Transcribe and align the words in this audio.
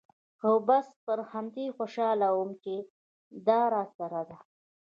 خو 0.39 0.51
بس 0.67 0.87
پر 1.05 1.19
همدې 1.31 1.65
خوشاله 1.77 2.27
وم 2.31 2.49
چې 2.63 2.75
دا 3.47 3.59
راسره 3.75 4.21
ده. 4.29 4.37